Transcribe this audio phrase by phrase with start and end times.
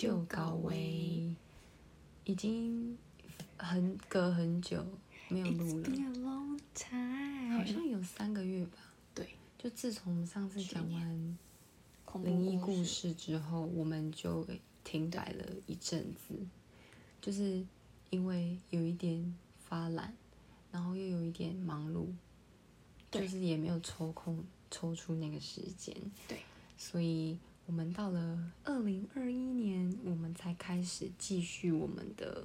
[0.00, 1.36] 就搞喂，
[2.24, 2.96] 已经
[3.58, 4.82] 很隔很久
[5.28, 8.78] 没有 It's 录 been 了，a long time，好像有三个月吧。
[9.14, 9.28] 对。
[9.58, 11.38] 就自从我们上次讲完
[12.24, 14.46] 灵异故事之后，我们就
[14.82, 16.34] 停摆了一阵子，
[17.20, 17.62] 就是
[18.08, 20.14] 因为有一点发懒，
[20.72, 22.06] 然后又有一点忙碌，
[23.10, 25.94] 就是也没有抽空抽出那个时间，
[26.26, 26.38] 对，
[26.78, 27.36] 所以
[27.70, 32.44] 我们到了二零二一年，我们才开始继续我们的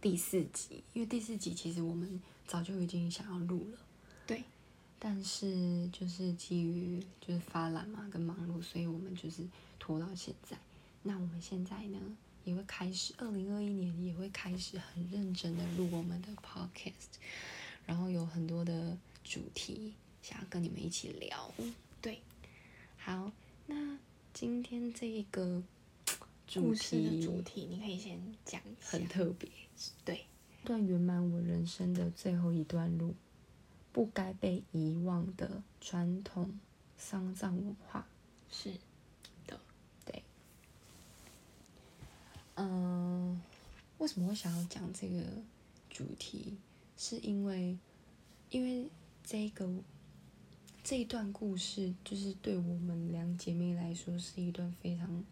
[0.00, 3.78] 第四集，因为第四集其实我们早就已经想要录了。
[4.28, 4.44] 对
[5.00, 9.44] 但是就是基于就是发懒嘛跟忙碌，所以我们就是
[9.80, 10.56] 拖到现在。
[11.02, 11.98] 那我们现在呢
[12.44, 17.18] 也会开始，二零二一年也会开始很认真的录我们的 podcast，
[17.84, 21.52] 然后有很多的主题想要跟你们一起聊。
[22.00, 22.20] 对，
[22.96, 23.32] 好，
[23.66, 23.98] 那
[24.32, 25.62] 今天这一个
[26.46, 29.08] 主题主题你可以先讲一下很。
[29.08, 29.48] 特别，
[30.04, 30.26] 对，
[30.64, 33.14] 段圆满我人生的最后一段路，
[33.92, 36.58] 不该被遗忘的传统
[36.96, 38.06] 丧葬文化。
[38.50, 38.72] 是
[39.46, 39.58] 的，
[40.04, 40.22] 对，
[42.56, 43.40] 嗯，
[43.98, 45.22] 为什么会想要讲这个
[45.88, 46.56] 主题？
[46.96, 47.76] 是因为，
[48.50, 48.88] 因为
[49.24, 49.68] 这个
[50.84, 55.24] 这一段故事，就是对我们两姐妹来说，是一段非常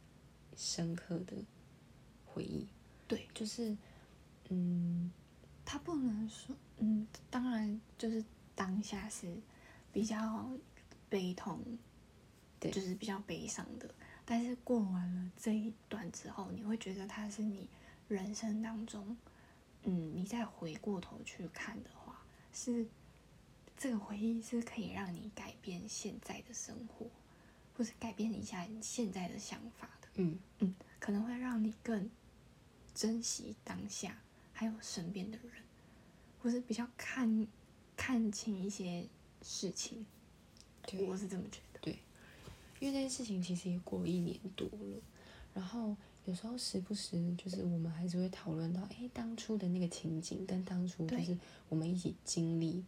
[0.56, 1.36] 深刻的
[2.24, 2.66] 回忆。
[3.06, 3.76] 对，就是，
[4.48, 5.12] 嗯，
[5.62, 9.30] 他不能说，嗯，当然就是当下是
[9.92, 10.48] 比较
[11.10, 11.60] 悲痛，
[12.58, 13.94] 对就是比较悲伤的。
[14.24, 17.68] 但是过完了这一段之后，你会觉得它是你
[18.08, 19.14] 人生当中，
[19.82, 22.24] 嗯，你再回过头去看的话，
[22.54, 22.86] 是
[23.82, 27.04] 这个回忆是可以让你改变现在的生活，
[27.76, 30.06] 或是改变一下你现在的想法的。
[30.14, 32.08] 嗯，嗯，可能会让你更
[32.94, 34.16] 珍惜当下，
[34.52, 35.64] 还有身边的人，
[36.40, 37.44] 或是比较看
[37.96, 39.04] 看清一些
[39.42, 40.06] 事情。
[40.86, 41.80] 对我是这么觉得。
[41.80, 41.98] 对
[42.78, 45.02] 因为这件事情其实也过一年多了，
[45.54, 51.36] 然后有时候时不时就是我们还是会讨论到，哎，当初的那个情景跟当初就是
[51.68, 52.84] 我们一起经历、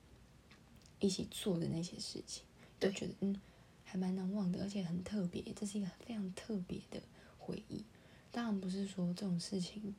[1.00, 2.44] 一起做的那些事情，
[2.78, 3.40] 都觉得嗯
[3.84, 7.00] 还蛮难忘的，而且很特别，这是一个非常特别的
[7.38, 7.84] 回忆。
[8.30, 9.94] 当然不是说这种事情，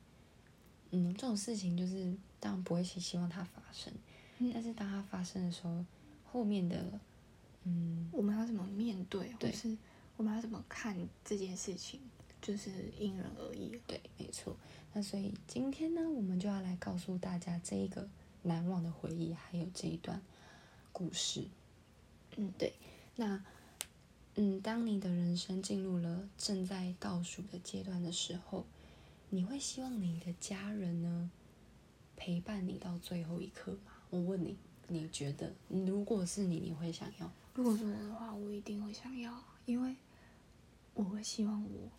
[0.92, 3.94] 嗯，这种事情就是当然不会希希望它发生，
[4.40, 5.86] 嗯但是当它发生的时候，
[6.26, 7.00] 后面的
[7.64, 9.78] 嗯我们要怎么面对，或对是
[10.18, 12.00] 我们要怎么看这件事情，
[12.42, 13.80] 就是因人而异。
[13.88, 14.56] 对，没错。
[14.94, 18.08] 那所以今天呢，我们就要来告诉大家这一个
[18.44, 20.22] 难忘的回忆，还有这一段
[20.96, 21.44] 故事。
[22.38, 22.74] 嗯，对。
[23.18, 23.44] 那，
[24.36, 28.66] 嗯，当你的人生进入了正在倒数的阶段的时候，
[29.30, 31.30] 你会希望你的家人呢
[32.16, 33.92] 陪伴你到最后一刻吗？
[34.10, 34.58] 我问你，
[34.88, 37.30] 你觉得如果是你，你会想要？
[37.54, 39.96] 如果是我的话，我一定会想要，因为
[40.94, 41.90] 我会希望我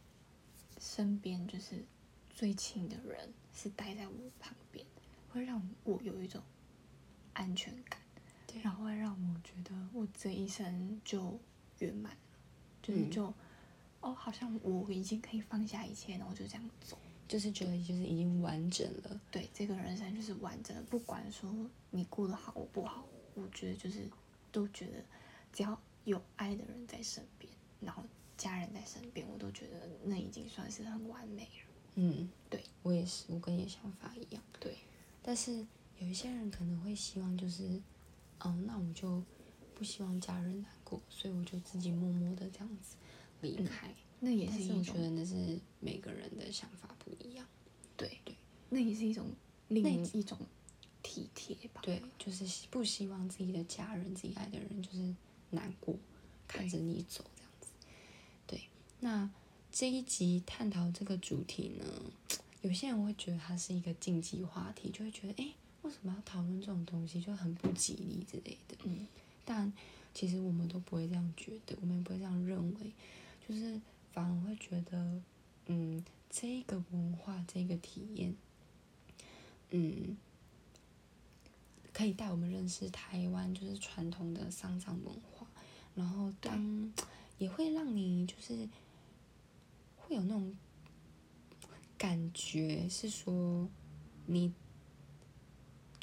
[0.81, 1.85] 身边就是
[2.31, 4.87] 最亲的人是待在我旁边，
[5.31, 6.43] 会让我有一种
[7.33, 8.06] 安全感，对
[8.63, 11.39] 然后会让我觉得我这一生就
[11.79, 12.19] 圆满了，
[12.83, 13.35] 就是嗯就、
[14.01, 16.99] 哦，好像我已经可以放下一切，然后就这样走。
[17.29, 19.21] 就是觉得就是已经完整了。
[19.33, 21.53] 对，这个人生就是完整了，不管说
[21.91, 24.09] 你过得好或不好，我觉得就是
[24.53, 25.05] 都觉得
[25.53, 28.05] 只要有爱的人在身边，然后
[28.37, 31.73] 家人在身边，我都觉得那已经算是很完美了。
[31.97, 34.41] 嗯，对，我也是，我跟你的想法一样。
[34.61, 34.77] 对，
[35.21, 35.67] 但是
[35.99, 37.83] 有一些人可能会希望就是，
[38.41, 39.23] 嗯，那我就
[39.75, 42.97] 不希望家人难过，所以我就自己默默的这样子
[43.41, 43.95] 离开。
[44.21, 47.47] 那也是一种是我觉得那是每个人的想法不一样。
[47.97, 48.35] 对对，
[48.71, 49.31] 那也是一种
[49.69, 50.39] 另一种
[51.03, 51.81] 体贴吧。
[51.85, 55.15] 对，就是不希望自己的家人、自己爱的人就是
[55.51, 55.95] 难过，
[56.49, 57.69] 看着你走这样子。
[58.47, 58.63] 对，
[59.01, 59.31] 那
[59.71, 61.85] 这一集探讨这个主题呢，
[62.63, 65.53] 有些人会觉得它是一个禁忌话题，就会觉得，哎，
[65.87, 68.77] 为什么要讨论这种东西，就很不吉利之类的。
[68.83, 69.07] 嗯，
[69.45, 69.73] 但
[70.13, 72.93] 其实我们都不会这样觉得，我们也不会这样认为，
[73.49, 73.81] 就是
[74.13, 75.23] 反而会觉得，
[75.67, 78.35] 嗯，这个文化，这个体验，
[79.71, 80.17] 嗯，
[81.93, 85.47] 可以带我们认识台湾就是传统的丧葬文化，
[85.95, 86.93] 然后当
[87.39, 88.69] 也会让你就是
[89.97, 90.57] 会有那种
[91.97, 93.69] 感觉，是说
[94.27, 94.53] 你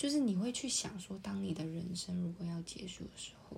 [0.03, 3.55] 就是你会去想说，当你的人生如果要结束的时候，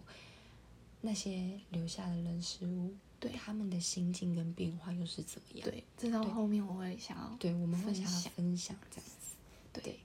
[1.01, 5.67] 那些留下的人事物对他们的心境跟变化又是怎么样？
[5.67, 9.35] 对，这到后面我会想要对，我们会想要分享这样子。
[9.73, 9.99] 对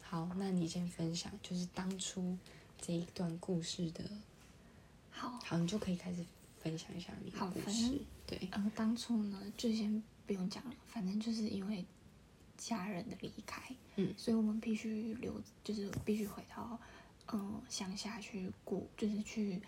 [0.00, 2.38] 好，那你先分享，就是当初
[2.80, 4.04] 这一段故事的，
[5.10, 6.24] 好，好，你就可以开始
[6.60, 7.98] 分享一下你的好故事反正。
[8.28, 11.84] 对，呃，当初呢，就先不用讲了，反正就是因为
[12.62, 13.62] 家人的离开，
[13.96, 14.14] 嗯。
[14.16, 16.78] 所以我们必须留，就是必须回到
[17.32, 19.60] 嗯乡下去过，就是去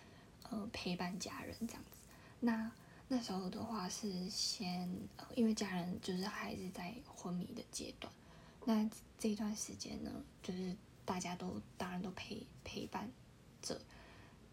[0.50, 1.98] 呃陪伴家人这样子。
[2.40, 2.70] 那
[3.08, 8.12] 那时候的话是先呃，因为家人就是还是在昏迷的阶段，
[8.64, 8.88] 那
[9.18, 10.10] 这一段时间呢，
[10.42, 10.74] 就是
[11.04, 13.10] 大家都当然都陪陪伴
[13.60, 13.80] 着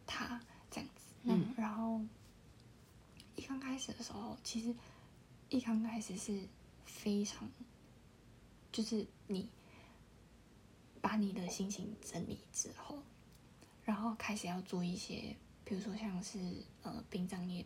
[0.06, 1.54] 他这样子，嗯。
[1.58, 2.02] 然后
[3.36, 4.76] 一刚开始的时候，其实
[5.50, 6.48] 一刚开始是
[6.86, 7.50] 非常，
[8.72, 9.50] 就是你
[11.02, 13.00] 把你的心情整理之后，
[13.84, 15.36] 然后开始要做一些，
[15.66, 16.40] 比如说像是
[16.84, 17.66] 呃殡葬业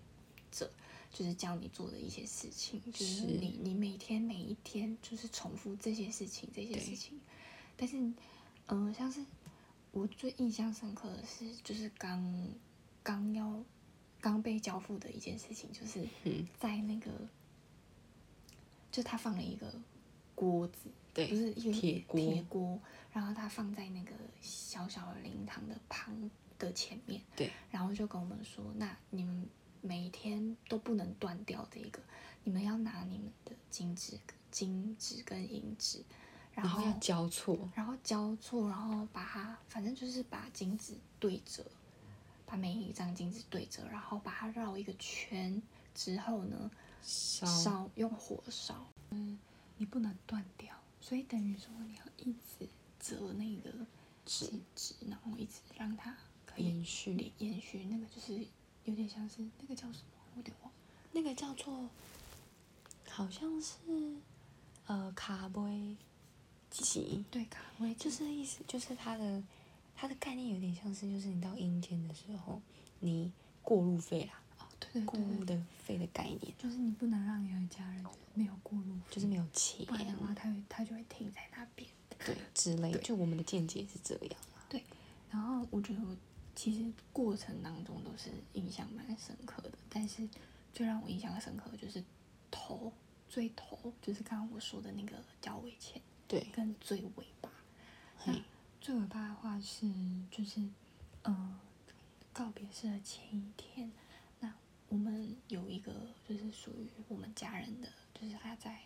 [0.52, 0.72] 者，
[1.12, 7.19] 就是教你做的一些事情，就是是你你每天每一天就是重复这些事情这些事情，
[7.75, 8.16] 但是嗯、
[8.68, 9.24] 呃像是
[9.92, 12.50] 我最印象深刻的是，就是刚
[13.04, 13.63] 刚要
[14.19, 16.48] 刚被交付的一件事情，就是嗯。
[16.60, 17.12] 在那个，
[18.92, 19.74] 就他放了一个
[20.36, 22.20] 锅子，对不是一个铁锅。
[22.20, 22.80] 铁锅，
[23.12, 24.12] 然后他放在那个
[24.42, 26.30] 小小的灵堂的旁
[26.60, 29.48] 的前面，对，然后就跟我们说，那你们
[29.82, 32.00] 每天都不能断掉这个，
[32.44, 34.20] 你们要拿你们的金纸、
[34.52, 36.04] 金纸跟银纸，
[36.54, 41.66] 然后要交错，然后交错，然后把它，反正就是把金子对折，
[42.46, 45.62] 把每一张金子对折，然后把它绕一个圈
[45.94, 46.72] 之后呢，
[47.02, 47.90] 烧烧。
[47.96, 49.38] 用火烧，嗯，
[49.77, 52.68] 你不能断掉，所以等于说你要一直
[53.00, 53.72] 折那个
[54.25, 58.45] 纸纸，然后一直让它可以延续，延续，那个就是
[58.86, 60.72] 有点像是那个叫什么，我有点忘，
[61.12, 61.89] 那个叫做，
[63.10, 63.75] 好像是
[64.88, 65.98] 呃卡杯
[66.69, 69.44] 吉，对，卡位就是意思就是它的
[69.95, 72.62] 它的概念有点像是，就是你到阴间的时候，
[73.00, 73.31] 你
[73.62, 74.42] 过路费啦，
[74.81, 81.89] 哦，对对过对对，路的费的概念，就是你不能让你的家人就是没有过路费，就是没有钱不然的话，他会他就会停在那边。
[82.25, 84.63] 对之类的，对就我们的见解是这样啊。
[85.31, 86.16] 然后我觉得我
[86.56, 90.27] 其实过程当中都是印象蛮深刻的，但是
[90.74, 92.01] 最让我印象深刻的就是
[92.50, 92.94] 头
[93.27, 97.50] 最头，就是刚刚我说的那个交尾前对，跟最尾巴。
[98.25, 98.42] 那嘿
[98.80, 99.92] 最尾巴的话是
[100.31, 100.66] 就是
[101.24, 101.60] 呃
[102.31, 104.05] 告别式的前一天，那
[104.90, 105.94] 我们有一个
[106.28, 108.80] 就是属于我们家人的，就是他在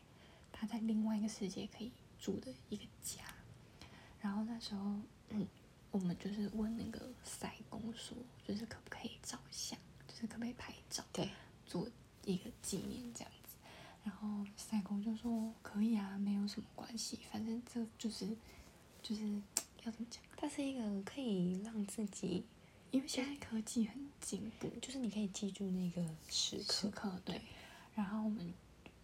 [0.51, 3.24] 他在另外一个世界可以住的一个家。
[4.22, 5.00] 然后那时候，
[5.30, 5.48] 嗯，
[5.92, 8.18] 我们就是问那个塞公说，
[8.48, 11.30] 就是可不可以照相，就是可不可以拍照，对，
[11.66, 11.90] 做
[12.25, 13.56] 一个纪念这样子。
[14.04, 18.36] 然后塞公就说可以啊，没有什么关系，反正这就是
[19.01, 19.24] 就是
[19.84, 20.24] 要怎么讲？
[20.36, 22.46] 它是一个可以让自己，
[22.91, 27.41] 因为现在科技很进步，就是你可以记住那个时刻，时刻对。
[27.95, 28.53] 然后我们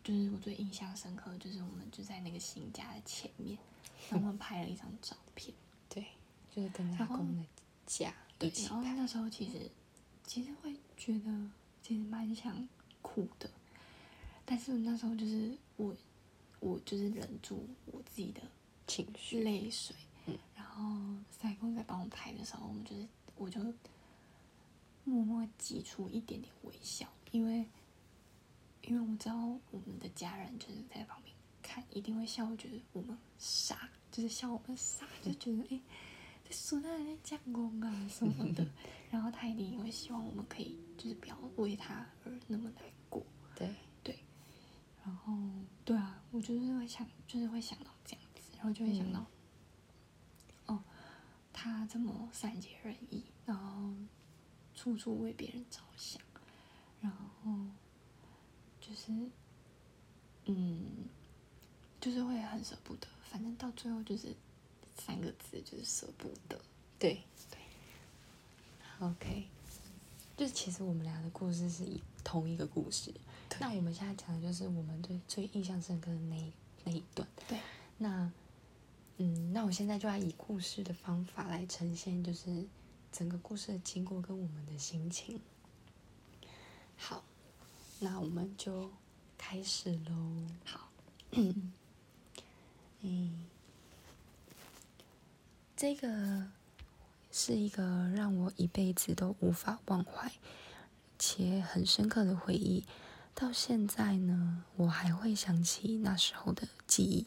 [0.04, 3.58] 就是我最印象深刻，就是我们就在那个新家的前面，
[4.10, 5.54] 然后我们拍了一张照片。
[5.89, 6.06] 对，
[6.50, 7.46] 就是跟阿然后公的
[7.86, 9.70] 家对一，起拍，然后那时候其实
[10.25, 11.50] 其实会觉得
[11.82, 12.68] 其实蛮想
[13.01, 13.50] 哭的，
[14.46, 15.96] 但是那时候就是我
[16.60, 18.42] 我就是忍住我自己的
[18.88, 19.96] 情绪，泪水，
[20.75, 23.62] 后塞公在帮我拍的时候，我们就是我就
[25.03, 27.67] 默默挤出一点点微笑，因为
[28.82, 29.36] 因为我知道
[29.72, 35.67] 我们的家人就是在旁边看，一定会笑，觉得我们傻，就是笑我们傻，就觉得哎。
[35.70, 35.82] 诶
[36.48, 38.63] 这孙子在讲公啊什么的，
[39.10, 43.67] 然后他一定也会希望我们可以就是不要为他而那么难过，对。
[44.03, 44.20] 对，
[45.03, 45.34] 然后
[45.84, 49.25] 对啊，我就是会想，就是会想到这样子，然后就会想到，哦，
[51.65, 53.91] 他这么善解人意，然后
[54.75, 56.22] 处处为别人着想，
[57.01, 57.51] 然后
[58.79, 59.12] 就是，
[60.45, 60.86] 嗯，
[62.00, 64.36] 就是会很舍不得，反正到最后就是
[64.95, 66.62] 三个字，就是舍不得。
[67.00, 67.57] 对，对
[69.00, 69.48] ，OK，
[70.38, 73.12] 就是其实我们俩的故事是一同一个故事，
[73.60, 76.53] 那我们现在讲的就是我们最最印象深刻的那一
[76.84, 77.27] 那一段。
[77.48, 77.60] 对，
[77.98, 78.31] 那，
[79.17, 82.65] 嗯，那我现在就要以故事的方法来呈现，就是
[83.12, 85.39] 整个故事的经过跟我们的心情。
[86.98, 87.24] 好，
[88.00, 88.91] 那我们就
[89.38, 90.48] 开始喽。
[90.65, 90.89] 好，
[93.01, 93.45] 嗯，
[95.77, 96.48] 这个
[97.31, 100.29] 是一个让我一辈子都无法忘怀，
[101.17, 102.84] 且很深刻的回忆。
[103.34, 107.25] 到现在呢，我还会想起那时候的记忆。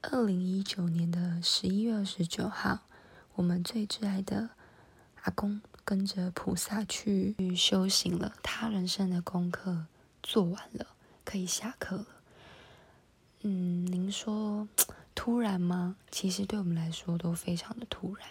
[0.00, 2.82] 二零一九年的十一月二十九号，
[3.34, 4.50] 我们最挚爱的
[5.22, 9.86] 阿公跟着菩萨去修行了，他人生的功课
[10.22, 10.86] 做完了，
[11.24, 12.06] 可以下课了。
[13.40, 14.68] 嗯，您说
[15.16, 15.96] 突然吗？
[16.12, 18.28] 其实对我们来说都非常的突然。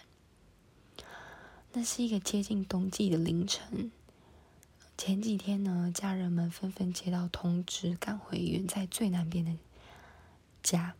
[1.73, 3.91] 那是一个接近冬季的凌晨。
[4.97, 9.51] 前几天呢，家人们纷纷接到通知，赶回远在最南边的
[10.63, 10.95] 家。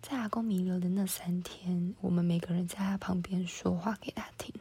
[0.00, 4.54] 在阿公弥留的那三天，我们每个人在他旁边说话给他听。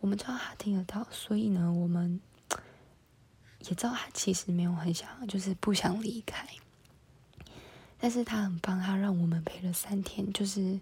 [0.00, 2.20] 我们知道他听得到，所以呢，我们
[3.60, 6.48] 也知道他其实没有很想，就是不想离开。
[7.98, 10.80] 但是他很棒，他让我们陪了三天，就是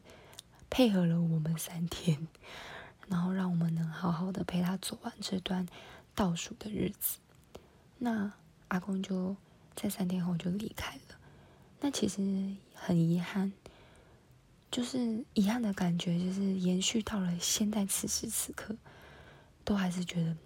[0.68, 2.28] 配合了我们三天，
[3.08, 5.66] 然后让我们能好好的陪他走完这段。
[6.14, 7.18] 倒数的日子，
[7.98, 8.32] 那
[8.68, 9.36] 阿公就
[9.74, 11.16] 在三天后就离开了。
[11.80, 12.22] 那其实
[12.78, 13.52] 很遗憾，
[14.70, 18.76] 就是遗憾的感觉，就是延续到了现在此时此刻，
[19.64, 20.36] 都还是觉得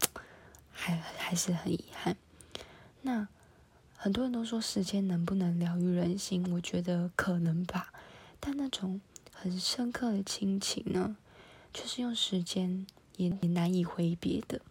[0.73, 2.17] 还还是很遗憾。
[3.03, 3.29] 那
[3.97, 6.51] 很多人都说时间能不能疗愈人心？
[6.55, 7.93] 我觉得可能吧，
[8.39, 9.01] 但那种
[9.35, 11.17] 很深刻的亲情呢，
[11.75, 14.63] 却是用时间也也难以挥别的。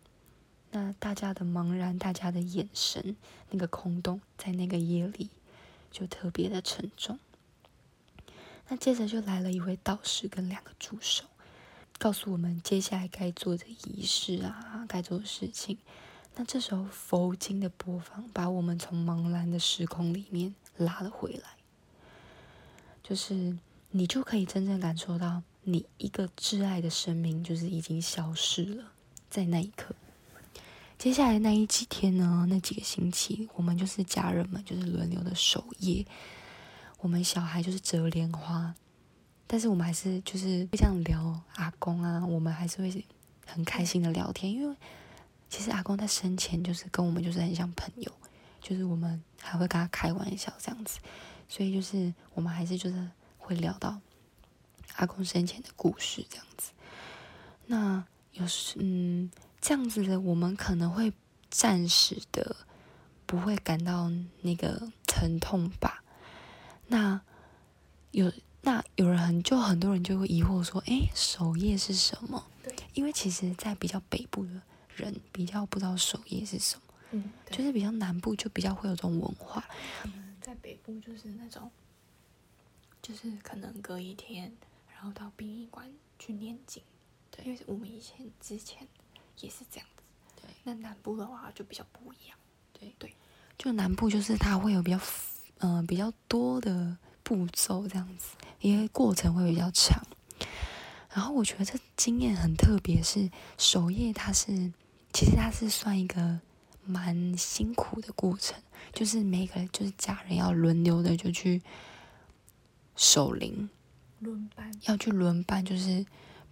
[0.71, 3.15] 那大家的茫然，大家的眼神，
[3.49, 5.29] 那个空洞，在那个夜里
[5.91, 7.19] 就特别的沉重。
[8.69, 11.25] 那接着就来了一位道士跟两个助手，
[11.97, 15.77] 告诉我们接下来该做的仪式啊，该做的事情。
[16.35, 21.49] 那这时候佛经的播放，把我们从茫然的时空里面拉了回来，
[23.03, 23.57] 就是
[23.89, 28.91] 你就可以真正感受到，你一个挚爱的生命，就是已经消失了，
[29.29, 29.95] 在那一刻。
[30.97, 36.05] 接下来那一几天呢，那几个星期，我们就是家人们就是轮流的守夜，
[36.99, 38.73] 我们小孩就是折莲花，
[39.47, 43.05] 但是我们还是就是会这样聊阿公啊，我们还是会
[43.45, 44.75] 很开心的聊天，因为
[45.49, 48.11] 其实阿公在生前就是跟我们就是很像朋友，
[48.61, 50.99] 就是我们还会跟他开玩笑这样子，
[51.47, 53.99] 所以就是我们还是就是会聊到
[54.95, 56.71] 阿公生前的故事这样子，
[57.67, 58.03] 那
[58.33, 59.29] 有时嗯。
[59.61, 61.11] 这样子的，我们可能会
[61.49, 62.55] 暂时的
[63.25, 64.09] 不会感到
[64.41, 65.98] 那个疼痛吧。
[66.89, 67.19] 那
[68.11, 68.31] 有
[68.61, 74.61] 那有人很就很多人就会疑惑说：“哎，守夜是什么？”对，因为其实，在比较北部的
[74.95, 76.81] 人比较不知道守夜是什么。
[77.11, 79.63] 嗯，就是比较南部就比较会有这种文化。
[80.03, 81.71] 嗯，在北部就是那种，
[83.01, 84.53] 就是可能隔一天，
[84.93, 86.83] 然后到殡仪馆去念经。
[87.31, 88.87] 对，因为我们以前之前。
[89.41, 90.03] 也是这样子，
[90.41, 90.49] 对。
[90.65, 92.37] 那南部的话就比较不一样，
[92.73, 93.13] 对对。
[93.57, 94.99] 就南部就是它会有比较，
[95.59, 100.01] 嗯，比较多的步骤这样子，因为过程会比较长。
[101.13, 104.71] 然后我觉得这经验很特别，是守夜，它是
[105.13, 106.39] 其实它是算一个
[106.83, 108.61] 蛮辛苦的过程，
[108.93, 111.61] 就是每个就是家人要轮流的就去
[112.95, 113.69] 守灵，
[114.19, 116.05] 轮班要去轮班，就是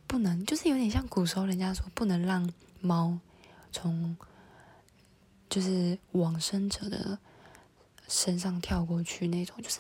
[0.06, 2.50] 不能，就是有点像古时候人家说不能让。
[2.80, 3.18] 猫
[3.72, 4.16] 从
[5.50, 7.18] 就是往生者的
[8.08, 9.80] 身上跳过去那种，就是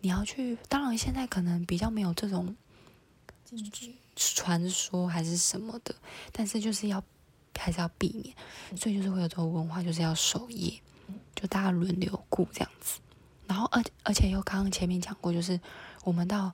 [0.00, 0.56] 你要去。
[0.68, 2.56] 当然，现在可能比较没有这种
[4.16, 5.94] 传说还是什么的，
[6.32, 7.02] 但是就是要
[7.58, 8.34] 还是要避免。
[8.76, 10.80] 所以就是会有这种文化，就是要守夜，
[11.34, 13.00] 就大家轮流顾这样子。
[13.46, 15.60] 然后，而而且又刚刚前面讲过，就是
[16.04, 16.52] 我们到。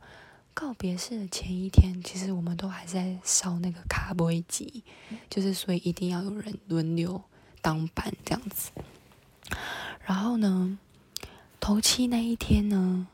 [0.54, 4.82] 告别式的前一天，其实我们都还在烧那个卡波机，
[5.30, 7.22] 就是所以一定要有人轮流
[7.62, 8.72] 当班这样子。
[10.04, 10.76] 然后呢，
[11.60, 13.06] 头七那一天呢，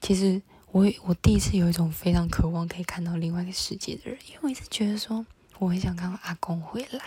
[0.00, 0.40] 其实
[0.72, 5.24] 我我第一次有一种非常渴望可以看到另外一个世界的人，因为我一直觉得说
[5.58, 7.00] 我很想看到阿公回来。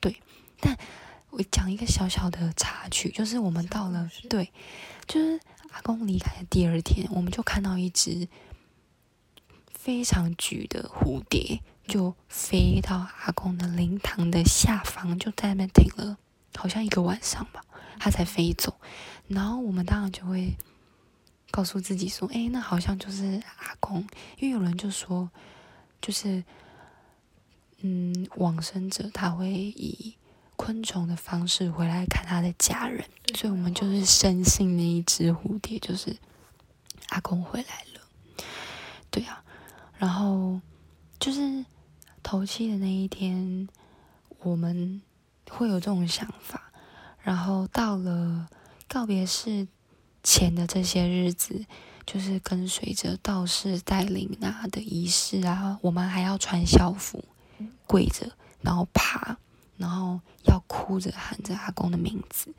[0.00, 0.16] 对，
[0.60, 0.76] 但
[1.30, 4.52] 我讲一个小小的插曲，就是我们到了，对，
[5.06, 5.40] 就是
[5.70, 8.28] 阿公离开的第二天，我们就看到一只。
[9.74, 16.18] 非常橘的蝴蝶就飞到阿公的灵堂的下方，就在那边停了，
[16.54, 17.64] 好像一个晚上吧，
[17.98, 18.78] 它才飞走。
[19.28, 20.56] 然后我们当然就会
[21.50, 24.06] 告诉自己说：“哎，那好像就是阿公。”
[24.38, 25.30] 因为有人就说，
[26.00, 26.44] 就是
[27.80, 30.16] 嗯，往生者他会以
[30.56, 36.16] 昆虫的方式回来看他的家人，所以我们就是深信那一只蝴蝶就是
[37.08, 38.44] 阿公回来了。
[39.10, 39.42] 对啊。
[39.98, 40.60] 然后
[41.20, 41.64] 就是
[42.24, 43.68] 头七的那一天，
[44.40, 45.00] 我们
[45.48, 46.71] 会有这种想法，
[47.22, 48.48] 然后到了
[48.88, 49.66] 告别式
[50.22, 51.64] 前的这些日子，
[52.04, 57.24] 就是跟随着道士带领啊的仪式啊，我们还要穿校服，
[57.86, 59.36] 跪着，然后爬，
[59.76, 62.52] 然后要哭着喊着阿公的名字，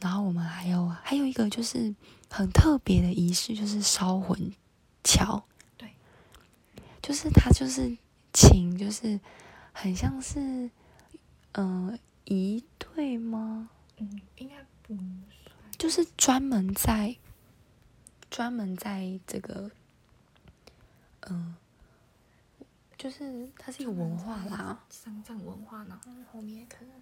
[0.00, 1.94] 然后我们还有还有一个就是
[2.28, 4.52] 很特别的仪式，就是烧魂
[5.04, 5.44] 桥，
[5.76, 5.90] 对，
[7.02, 7.96] 就是他就是
[8.32, 9.20] 请，就是
[9.72, 10.70] 很像是。
[11.54, 13.70] 嗯，一对吗？
[14.00, 15.70] 嗯，应该不算。
[15.78, 17.16] 就是专门在，
[18.30, 19.70] 专门在这个，
[21.28, 21.54] 嗯，
[22.96, 26.94] 就是它是一个文化啦，丧葬文化，然后后面可能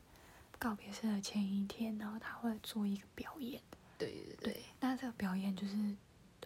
[0.58, 3.62] 告别式的前一天，然后他会做一个表演。
[3.96, 4.62] 对对对。
[4.80, 5.96] 那这个表演就是，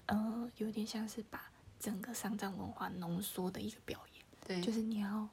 [0.06, 4.25] 呃，有点像是把整个丧葬文化浓缩的一个表演。
[4.47, 4.61] 对。
[4.61, 5.28] 就是你要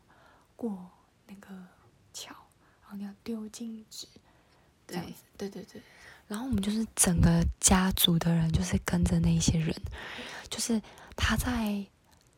[0.55, 0.89] 过
[1.27, 1.67] 那个
[2.13, 2.35] 桥。
[2.81, 4.07] 然后你要丢金纸，
[4.89, 5.81] 这样子，对对对。
[6.27, 9.75] 然后我们就是整个家族的人，就是跟着那些人，
[10.49, 10.79] 就是
[11.15, 11.83] 他在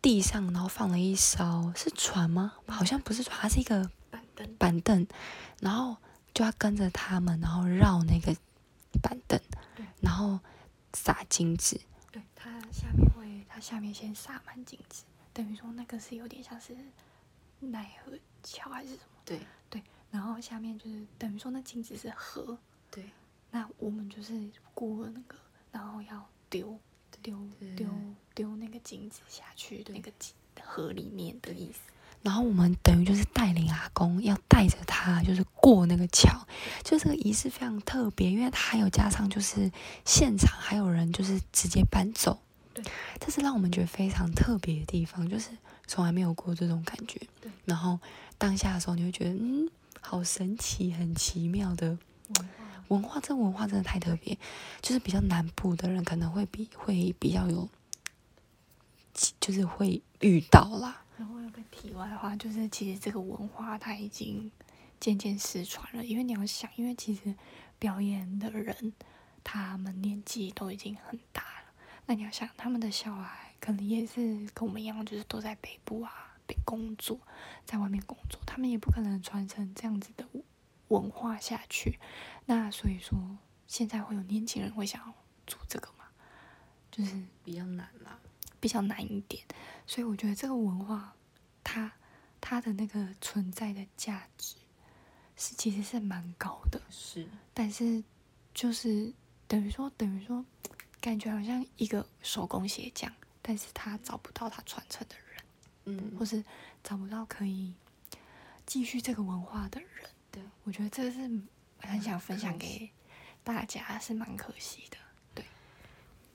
[0.01, 2.53] 地上，然后放了一艘是船吗？
[2.67, 4.55] 好像不是船，它是一个板凳。
[4.55, 5.07] 板凳，
[5.59, 5.97] 然后
[6.33, 8.33] 就要跟着他们，然后绕那个
[9.01, 9.37] 板凳，
[9.99, 10.39] 然后
[10.93, 11.79] 撒金子。
[12.11, 15.03] 对，它下面会，它下面先撒满金子，
[15.33, 16.73] 等于说那个是有点像是
[17.59, 19.19] 奈何桥还是什么？
[19.25, 19.83] 对对。
[20.11, 22.57] 然后下面就是等于说那镜子是河，
[22.91, 23.05] 对，
[23.49, 24.33] 那我们就是
[24.73, 25.35] 过那个，
[25.71, 26.77] 然后要丢
[27.21, 27.39] 丢
[27.77, 27.87] 丢
[28.35, 30.11] 丢那个镜子下去那个
[30.61, 31.79] 河里面的意思。
[32.21, 36.45] 然后我们等于就是带领阿公，要带着他就是过那个桥，
[36.83, 39.71] 就这个仪式非常特别，因为它还有加上就是
[40.05, 42.37] 现场还有人就是直接搬走，
[42.73, 42.83] 对，
[43.19, 45.49] 这是让我们觉得非常特别的地方，就是
[45.87, 47.19] 从来没有过这种感觉。
[47.39, 47.97] 对，然后
[48.37, 49.69] 当下的时候你会觉得嗯。
[50.01, 51.97] 好神奇，很奇妙的
[52.89, 54.37] 文化，这文化真的太特别。
[54.81, 57.69] 就是比较南部的人可能会比会比较有，
[59.39, 61.05] 就是会遇到啦。
[61.17, 64.51] 然后有个题外话，就是其实这个文化它已经
[64.99, 67.33] 渐渐失传了，因为你要想，因为其实
[67.79, 68.93] 表演的人
[69.43, 71.73] 他们年纪都已经很大了，
[72.07, 76.30] 那你要想他们的小孩可能也是跟我们一样，就是都在北部啊。
[76.65, 77.19] 工作，
[77.65, 80.25] 在外面工作，他们也不可能传承这样子的
[80.89, 81.99] 文化下去。
[82.45, 83.37] 那所以说，
[83.67, 85.13] 现在会有年轻人会想要
[85.47, 86.05] 做这个吗？
[86.91, 88.19] 就是比较难啦，
[88.59, 89.43] 比较难一点。
[89.87, 91.15] 所以我觉得这个文化，
[91.63, 91.91] 它
[92.41, 94.55] 它的那个存在的价值
[95.37, 96.81] 是其实是蛮高的。
[96.89, 98.03] 是，但是
[98.53, 99.13] 就是
[99.47, 100.45] 等于说，等于说，
[100.99, 103.11] 感觉好像一个手工鞋匠，
[103.41, 105.20] 但是他找不到他传承的人。
[105.85, 106.43] 嗯，或是
[106.83, 107.73] 找不到可以
[108.65, 109.89] 继续这个文化的人，
[110.31, 111.19] 对我觉得这个是
[111.79, 112.89] 很想分享给
[113.43, 114.97] 大家，是蛮可惜的。
[115.33, 115.43] 对，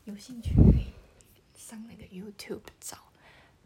[0.05, 0.93] 有兴趣可以
[1.57, 2.99] 上那个 YouTube 找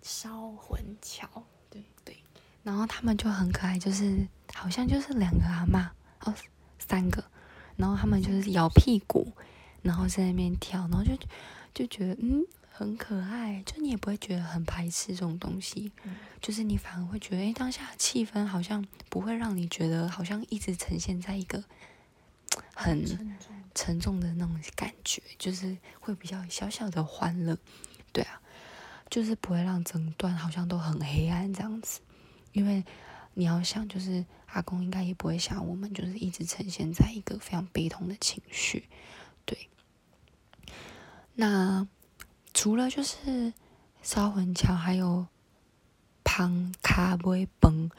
[0.03, 1.29] 烧魂桥。
[1.71, 2.23] 对对，
[2.63, 5.91] 然后他们就很可爱，就是好像就是两个阿妈
[6.21, 6.35] 哦，
[6.79, 7.25] 三个，
[7.77, 9.33] 然后他们就是摇屁股，
[9.83, 11.17] 然后在那边跳，然后就
[11.73, 12.45] 就觉得嗯。
[12.81, 15.93] 很可爱，就你也不会觉得很排斥这种东西，
[16.41, 21.63] 就是你反而会觉得，哎，当下气氛好像不会让你觉得好像一直呈现在一个
[22.75, 23.05] 很
[23.75, 27.59] 沉重的那种感觉，就是会比较小小的欢乐，
[28.15, 28.41] 对啊，
[29.11, 32.01] 就是不会让整段好像都很黑暗这样子，
[32.53, 32.83] 因为
[33.35, 38.89] 你要想，就是阿公应该也不会想我们就是一直呈现在一个非常悲痛的情绪，
[39.45, 39.69] 对，
[41.35, 41.87] 那。
[42.63, 43.55] 除了就是
[44.03, 45.27] 烧魂桥，还有
[46.23, 47.91] 旁卡威崩，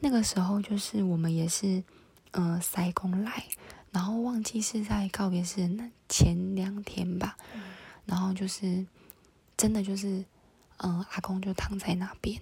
[0.00, 1.84] 那个时候就是我们也是，
[2.30, 3.44] 嗯，塞公来，
[3.90, 7.36] 然后忘记是在告别式那前两天吧，
[8.06, 8.86] 然后就是
[9.54, 10.24] 真的就是，
[10.78, 12.40] 嗯，阿公就躺在那边，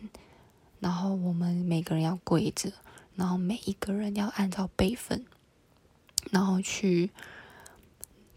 [0.78, 2.72] 然后我们每个人要跪着，
[3.16, 5.26] 然后每一个人要按照辈分，
[6.30, 7.10] 然后去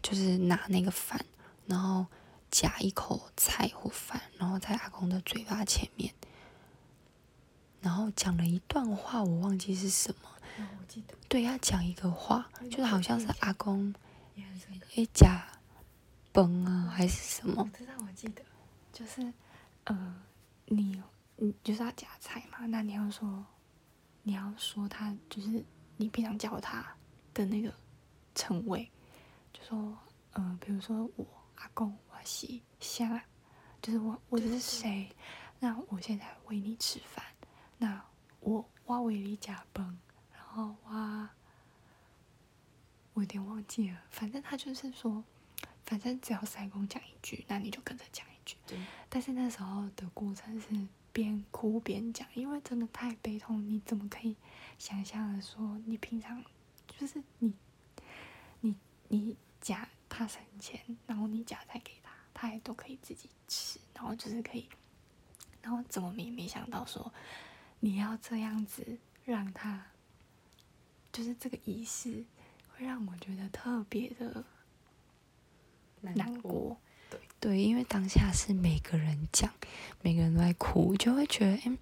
[0.02, 1.24] 就是拿那个饭，
[1.66, 2.04] 然后。
[2.50, 6.14] 夹一口菜或饭，然后在阿公的嘴巴前面，
[7.80, 10.30] 然后讲了一段话，我忘记是什么。
[10.58, 11.14] 我记得。
[11.28, 13.94] 对，要讲一个话，就是好像是阿公，
[14.94, 15.46] 诶，夹
[16.32, 17.62] 崩啊，还是什么？
[17.62, 18.42] 我知道，我记得，
[18.92, 19.32] 就是
[19.84, 20.22] 呃，
[20.66, 21.02] 你
[21.36, 23.44] 你就是要夹菜嘛，那你要说，
[24.22, 25.64] 你要说他就是
[25.98, 26.96] 你平常叫他
[27.34, 27.72] 的那个
[28.34, 28.90] 称谓，
[29.52, 29.96] 就说
[30.32, 31.96] 呃，比如说我阿公。
[32.24, 33.24] 西下，
[33.80, 35.08] 就是我，我是谁？
[35.60, 37.24] 那我现在喂你吃饭，
[37.78, 38.04] 那
[38.40, 39.98] 我我喂你加崩，
[40.32, 41.30] 然后候哇，
[43.14, 45.22] 我有点忘记了，反正他就是说，
[45.84, 48.56] 反正只要塞公讲一句，那你就跟着讲一句。
[48.66, 48.78] 对。
[49.08, 50.68] 但是那时候的过程是
[51.12, 54.36] 边哭边讲，因为真的太悲痛，你怎么可以
[54.78, 56.44] 想象的说，你平常
[56.88, 57.54] 就是你，
[58.60, 58.76] 你
[59.06, 62.07] 你夹他生前，然后你夹菜给他，
[62.40, 64.68] 他也都可以自己吃，然后就是可以，
[65.60, 67.12] 然后怎么没没想到说，
[67.80, 69.86] 你要这样子让他，
[71.12, 72.24] 就是这个仪式
[72.68, 74.44] 会让我觉得特别的
[76.00, 76.78] 难过。
[77.40, 79.52] 对，因为当下是每个人讲，
[80.02, 81.76] 每个人都在哭，就会觉得，哎，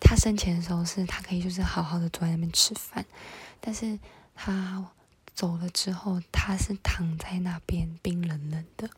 [0.00, 3.04] 他生前的时候是他可以就是好好的坐在那边吃饭，
[3.60, 3.98] 但是
[4.34, 4.90] 他
[5.34, 8.88] 走了之后，他是躺在那边冰冷冷的，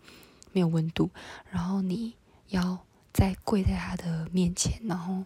[0.52, 1.10] 没有温度，
[1.50, 2.14] 然后你
[2.48, 5.24] 要再跪在他的面前，然后，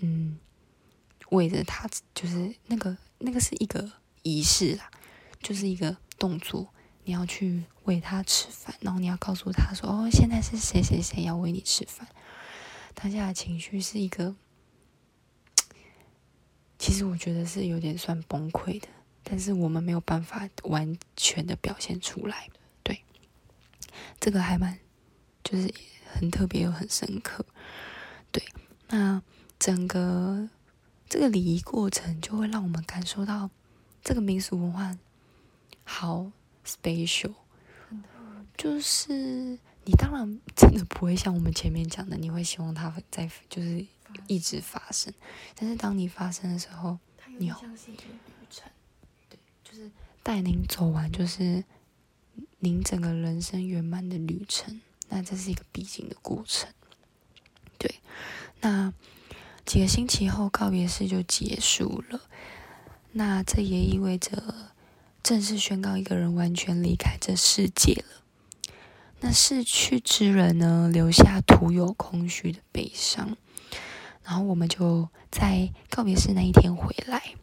[0.00, 0.38] 嗯，
[1.30, 4.90] 围着他，就是那个那个是一个仪式啦，
[5.40, 6.68] 就是一个动作。
[7.04, 12.08] 你要去喂他吃饭，然后你要告诉他说：“哦，现在是谁谁谁要喂你吃饭。”
[12.94, 14.34] 当下的情绪是一个，
[16.80, 18.88] 其实我觉得是有点算崩溃的，
[19.22, 22.48] 但是我们没有办法完全的表现出来。
[24.18, 24.78] 对，这个还蛮，
[25.44, 25.72] 就是
[26.12, 27.44] 很特别又很深刻。
[28.32, 28.42] 对，
[28.88, 29.22] 那
[29.58, 30.48] 整个
[31.08, 33.50] 这个礼仪过程就会让我们感受到
[34.02, 34.96] 这个民俗文化
[35.84, 36.32] 好。
[36.68, 37.32] special，
[38.56, 39.12] 就是
[39.84, 43.86] 你当然真的不会像我们前面讲的，你会希望它在就是
[44.26, 45.14] 一直发生，
[45.54, 46.98] 但是当你发生的时候，
[47.38, 48.68] 你像是一个旅程，
[49.28, 49.88] 对，就是
[50.24, 51.62] 带您走完，就是
[52.58, 54.80] 您整个人生圆满的旅程。
[55.08, 56.68] 那这是一个必经的过程，
[57.78, 57.94] 对。
[58.60, 58.92] 那
[59.64, 62.22] 几个星期后告别式就结束了，
[63.12, 64.72] 那这也意味着。
[65.22, 68.22] 正式宣告一个人完全离开这世界了。
[69.18, 73.36] 那逝去之人呢，留下徒有空虚的悲伤。
[74.22, 77.34] 然后我们就在告别式那一天回来，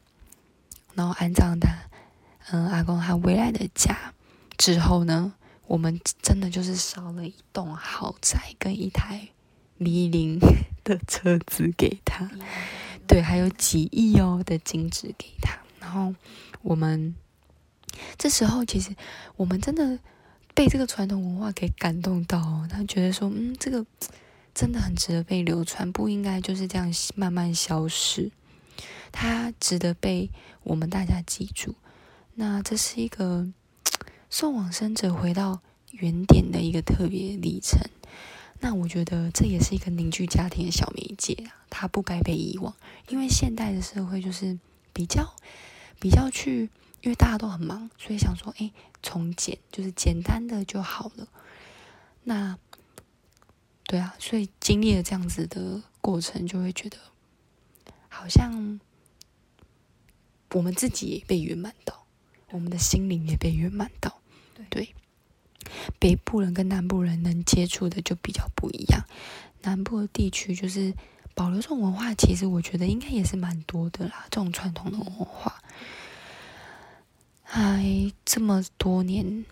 [0.96, 1.90] 然后安葬他，
[2.52, 4.14] 嗯，阿公他未来的家
[4.58, 5.34] 之后呢，
[5.68, 9.30] 我们真的就是烧了一栋豪宅跟一台
[9.78, 10.40] 李林
[10.84, 12.30] 的车子给他，
[13.08, 15.60] 对，还有几亿哦的金子给他。
[15.80, 16.14] 然后
[16.62, 17.16] 我们。
[18.18, 18.96] 这时候，其实
[19.36, 20.00] 我们真的
[20.56, 23.86] 被这个传统文化给感动到，哦他觉得说，嗯，这个
[24.56, 28.32] 真的很值得被流传，不应该就是这样慢慢消失，
[29.12, 30.32] 它值得被
[30.64, 31.76] 我们大家记住。
[32.34, 33.48] 那这是一个
[34.36, 37.80] 送往生者回到原点的一个特别历程。
[38.62, 42.76] 那我觉得这也是一个凝聚家庭的小媒介啊，它不该被遗忘，
[43.10, 44.58] 因为现代的社会就是
[44.92, 45.36] 比较
[46.00, 46.72] 比较去。
[47.02, 48.72] 因为大家都很忙，所以想说，哎，
[49.04, 51.28] 从简就是简单的就好了。
[52.24, 52.58] 那，
[53.86, 56.98] 对啊，所以经历了这样子的过程，就会觉得
[58.10, 58.80] 好像
[60.54, 62.06] 我们自己也被圆满到，
[62.50, 64.23] 我们的心灵也被圆满到。
[64.70, 64.94] 对，
[66.00, 69.06] 北部人跟南部人能接触的就比较不一样。
[69.62, 70.94] 南部的地区就是
[71.34, 75.62] 保留这种文化，其实我觉得应该也是蛮多的啦，这种传统的文化。
[77.44, 79.46] 还这么多年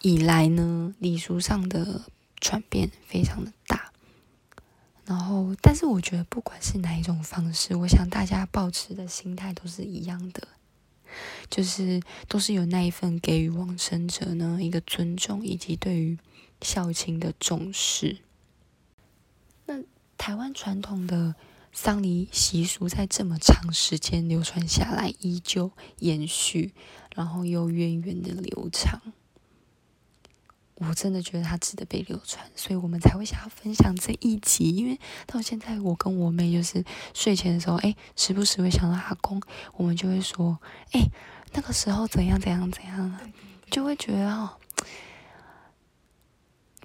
[0.00, 2.02] 以来呢，礼俗上的
[2.38, 3.92] 转变非常的大。
[5.04, 10.46] 然后，但是我觉得不管是哪一种方式，我想大家保持的心态都是一样的，
[11.48, 16.18] 就是都是有那一份给予往生者呢一个尊重，以及对于
[16.62, 18.18] 孝亲的重视。
[19.66, 19.82] 那
[20.16, 21.34] 台湾传统的。
[21.72, 25.70] 丧礼习俗在这么长时间流传下来，依旧
[26.00, 26.74] 延续，
[27.14, 29.00] 然后又源远的流长。
[30.80, 34.74] 我真的觉得它值得被流传，所以我们才会想要分享这一集。
[34.74, 39.40] 因为到现在，我跟我妹就是睡前的时候，哎，时不时会想到阿公，
[39.76, 40.58] 我们就会说，
[40.92, 41.00] 哎，
[41.52, 43.20] 那个时候怎样怎样怎样，
[43.70, 44.56] 就会觉得哦，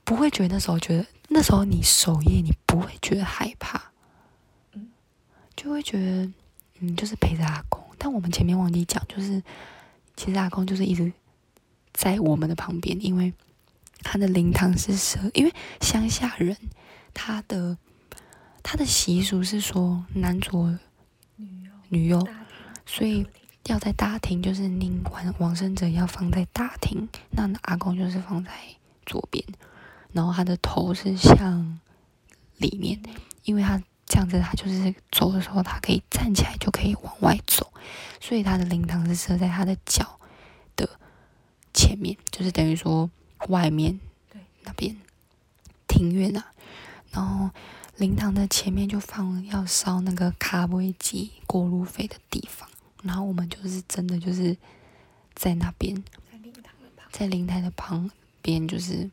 [0.03, 3.91] 不会觉得那时候觉得那时候你守夜，你不会觉得害怕。
[4.73, 4.89] 嗯
[5.55, 6.29] 就会觉得，
[6.79, 7.81] 嗯，就是陪着阿公。
[7.97, 9.41] 但我们前面忘记讲，就是
[10.17, 11.13] 其实阿公就是一直
[11.93, 13.33] 在我们的旁边，因为
[14.05, 16.55] 他的灵堂是设，因为乡下人
[17.13, 17.77] 他的
[18.63, 20.77] 他的习俗是说男左
[21.89, 22.25] 女右，
[22.85, 23.25] 所以
[23.65, 28.51] 要在大厅，就是您往往生者要放在大厅，那阿公就是放在
[29.05, 29.43] 左边，
[30.13, 31.79] 然后他的头是向
[32.57, 33.01] 里面，
[33.43, 33.81] 因为他。
[34.07, 37.73] 这样子，他就是走的时候，他可以站起来就可以往外走，
[38.21, 40.19] 所以他的灵堂是设在他的脚
[40.75, 40.87] 的
[41.73, 43.09] 前面，就是等于说
[43.49, 43.99] 外面
[44.31, 44.41] 对。
[44.63, 44.95] 那边
[45.87, 46.51] 庭院啊，
[47.11, 47.49] 然后
[47.97, 52.69] 灵堂的前面就放要烧那个咖啡机过路费的地方，
[53.03, 54.57] 然后我们就是真的就是
[55.33, 55.95] 在那边，
[56.31, 57.07] 在灵堂的旁。
[57.11, 59.09] 在灵台的旁边就是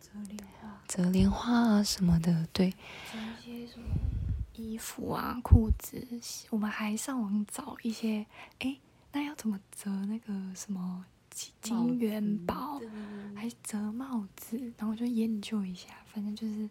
[0.00, 3.86] 折莲花，折莲花啊什么的，对，折一些什么
[4.54, 6.06] 衣服啊、裤子，
[6.50, 8.26] 我们还上网找一些，
[8.60, 8.76] 哎，
[9.12, 11.04] 那要怎么折那个什么
[11.36, 12.80] 金金元宝？
[13.34, 16.70] 还折帽子，然后就研究一下，反正就是，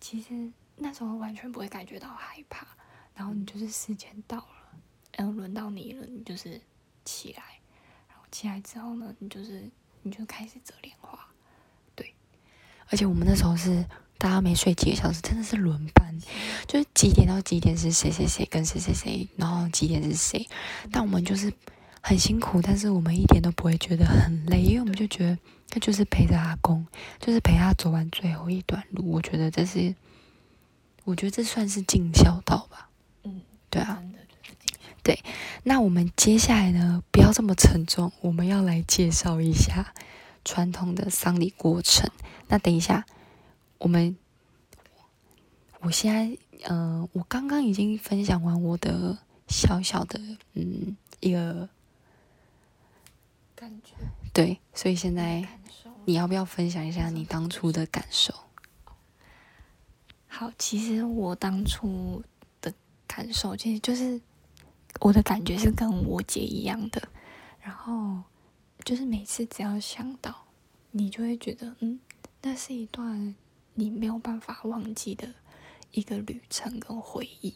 [0.00, 2.66] 其实那时候完全不会感觉到害怕，
[3.14, 4.78] 然后你就是时间到了，
[5.16, 6.60] 然后，轮到你了，你就是
[7.04, 7.60] 起来，
[8.08, 9.70] 然后起来之后呢，你就是
[10.02, 11.16] 你就开始折莲花，
[11.94, 12.12] 对。
[12.88, 13.84] 而且我们那时候是
[14.18, 16.12] 大家没睡几个小时，真的是轮班，
[16.66, 20.48] 就是几点到几点是谁谁谁跟谁谁谁，然后几点是谁，
[20.90, 21.52] 但我们就是
[22.06, 25.38] 很辛苦，但是我们一点都不会觉得很累，因为我们就觉得
[25.70, 26.86] 那就是陪着阿公，
[27.18, 29.10] 就是陪他走完最后一段路。
[29.10, 29.94] 我觉得这是，
[31.04, 32.90] 我觉得这算是尽孝道吧。
[33.22, 33.40] 嗯，
[33.70, 34.54] 对啊，真的就是
[35.02, 35.22] 这样。
[35.62, 39.94] 那我们接下来呢，不要这么沉重，我们要来介绍一下
[40.44, 42.10] 传统的丧礼过程。
[42.48, 43.06] 那等一下，
[43.78, 44.14] 我们，
[45.80, 46.36] 我现在，
[46.68, 49.16] 嗯、我刚刚已经分享完我的
[49.48, 50.20] 小小的，
[50.52, 51.66] 嗯，一个
[53.64, 53.94] 感觉
[54.34, 55.46] 对，所以现在。
[56.06, 58.34] 你要不要分享一下你当初的感受？
[60.26, 62.22] 好，其实我当初
[62.60, 62.70] 的
[63.06, 64.20] 感受，其实就是
[65.00, 67.08] 我的感觉是跟我姐一样的，
[67.58, 68.22] 然后
[68.84, 70.44] 就是每次只要想到，
[70.90, 71.98] 你就会觉得，嗯，
[72.42, 73.34] 那是一段
[73.72, 75.26] 你没有办法忘记的
[75.92, 77.54] 一个旅程跟回忆。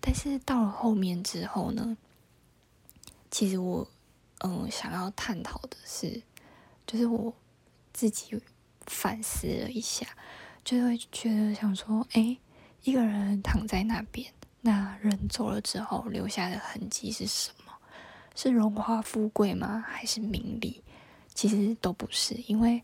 [0.00, 1.98] 但是到了后面之后呢，
[3.30, 3.86] 其实我
[4.40, 6.22] 嗯想要探讨的是，
[6.86, 7.34] 就是我
[7.92, 8.40] 自己
[8.86, 10.06] 反思了一下，
[10.64, 12.36] 就会觉得想说，哎，
[12.82, 17.72] 一个人躺在那边，那人走了之后留下的痕迹是什么？
[18.34, 19.84] 是荣华富贵吗？
[19.86, 20.82] 还是名利？
[21.34, 22.82] 其实都不是，因为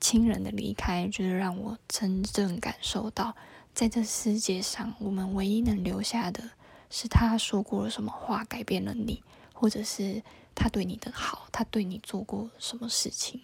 [0.00, 3.36] 亲人的离开，就是让我真正感受到，
[3.72, 6.50] 在这世界上，我们唯一能留下的
[6.88, 9.22] 是他说过了什么话改变了你，
[9.52, 10.22] 或者是
[10.60, 13.40] 他对你的好，他对你做过什么事情，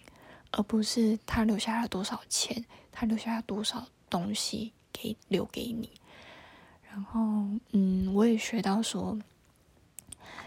[0.51, 5.89] 而不是他留下了多少钱，他留下了多少东西给留给你。
[6.87, 7.19] 然后，
[7.71, 9.17] 嗯，我也学到说，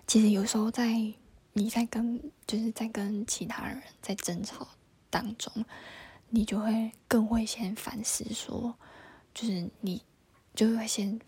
[0.07, 1.13] 其实有时候在
[1.55, 4.69] 你在跟就是在跟其他人在争吵
[5.11, 5.53] 当中，
[6.29, 8.77] 你就会更会先反思说，
[9.35, 10.01] 就是你
[10.55, 11.21] 就会先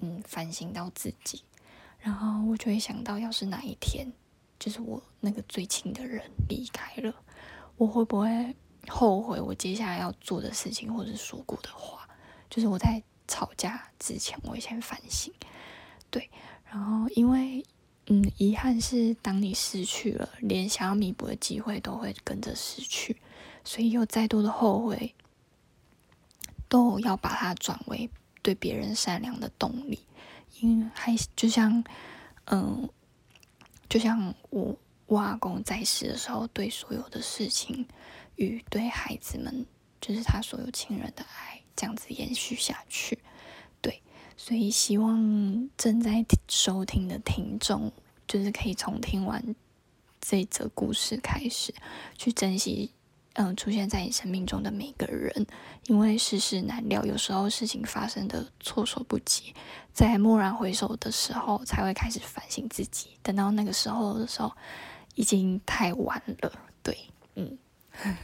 [0.00, 1.40] 嗯反省到自己，
[2.00, 4.06] 然后我就会想到，要是哪一天
[4.60, 7.12] 就是我那个最亲的人离开了，
[7.76, 8.54] 我会不会
[8.86, 12.08] 后悔我接下来要做的事情或者说过的话？
[12.48, 15.32] 就是我在吵架之前，我会先反省，
[16.10, 16.30] 对，
[16.70, 17.64] 然后因为
[18.06, 23.16] 嗯，遗憾是当你失去了，连想要弥补的机会都会跟着失去，
[23.64, 25.14] 所以有再多的后悔，
[26.68, 28.10] 都要把它转为
[28.42, 30.00] 对别人善良的动力，
[30.60, 31.84] 因为还就像
[32.46, 32.88] 嗯，
[33.90, 37.86] 就像我我阿公在世的时候，对所有的事情
[38.36, 39.66] 与对孩子们，
[40.00, 43.18] 就是他所有亲人的爱，这样子延续下去。
[43.82, 44.00] 对，
[44.36, 47.92] 所以希望正在收听的听众，
[48.28, 49.56] 就是可以从听完
[50.20, 51.74] 这则故事开始，
[52.16, 52.92] 去珍惜，
[53.34, 55.46] 嗯、出现在你生命中的每个人，
[55.86, 59.54] 因为世事难料，有时候事情发生的措手不及，
[59.92, 63.10] 在蓦然回首的时候，才会开始反省自己。
[63.22, 64.52] 等到那个时候的时候，
[65.14, 66.52] 已经太晚了。
[66.82, 66.96] 对，
[67.36, 67.56] 嗯，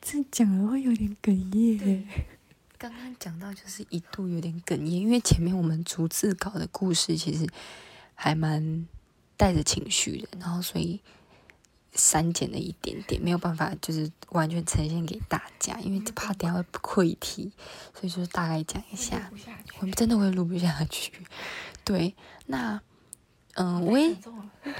[0.00, 2.06] 这讲了会有点哽咽。
[2.78, 7.46] 刚刚讲到就是一度有点哽咽，因为前面我们逐字稿的故事其实
[8.14, 8.86] 还蛮
[9.36, 11.00] 带着情绪的，然后所以
[11.92, 17.50] 删减了一点点，没有办法就是完全呈现给大家，因为怕等下会溃题，
[17.92, 19.30] 所以就是大概讲一下，
[19.80, 21.12] 我们真的会录不下去。
[21.84, 22.14] 对，
[22.46, 22.80] 那
[23.54, 24.14] 嗯，我也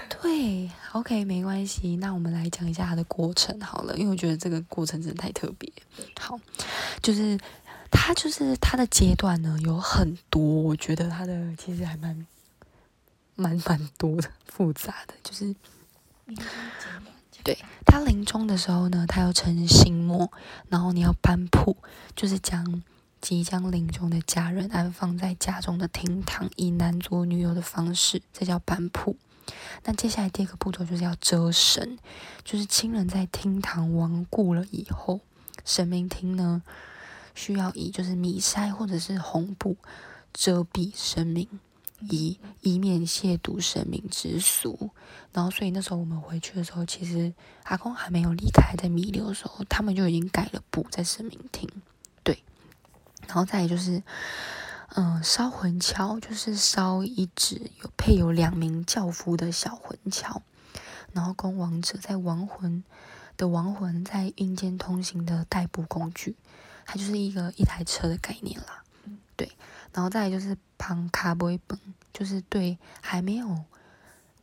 [0.08, 1.96] 对，OK，没关系。
[1.96, 5.70] 那我们来讲一下它的过程好了，因为我觉得这个过程真的太特别。
[6.18, 6.38] 好，
[7.02, 7.36] 就是
[7.90, 12.26] 它就是它的阶段呢有很多，我觉得它的其实还蛮
[13.34, 15.14] 蛮蛮多的，复杂的。
[15.24, 15.54] 就是
[17.42, 20.30] 对他临终的时候呢，他要称心墨，
[20.68, 21.76] 然后你要颁布，
[22.14, 22.82] 就是将
[23.20, 29.16] 即将临终的家人安放在家中的厅堂，以男左女右的方式，这叫板铺。
[29.84, 31.98] 那接下来第二个步骤就是要遮神，
[32.44, 35.20] 就是亲人在厅堂亡故了以后，
[35.64, 36.62] 神明厅呢
[37.34, 39.76] 需要以就是米筛或者是红布
[40.32, 41.48] 遮蔽神明，
[42.08, 44.90] 以以免亵渎神明之俗。
[45.32, 47.32] 然后所以那时候我们回去的时候，其实
[47.64, 51.68] 阿公还没有离开，在弥留的时候，他们就已经改了布在神明厅。
[52.22, 52.42] 对，
[53.26, 54.02] 然后再就是。
[54.96, 60.42] 嗯，烧魂桥就是烧一只有配有两名轿夫的小魂桥，
[61.12, 62.82] 然后供亡者在亡魂
[63.36, 66.34] 的亡魂在阴间通行的代步工具，
[66.86, 68.82] 它就是一个一台车的概念啦。
[69.36, 69.52] 对，
[69.92, 71.78] 然后再就是旁卡布本，
[72.12, 73.64] 就是对还没有